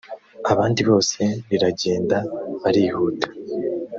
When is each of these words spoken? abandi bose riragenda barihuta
abandi 0.51 0.81
bose 0.89 1.19
riragenda 1.49 2.17
barihuta 2.61 3.27